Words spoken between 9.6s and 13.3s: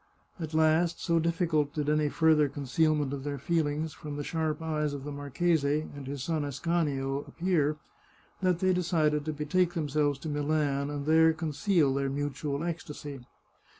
themselves to Milan, and there conceal their mutual ecstasy.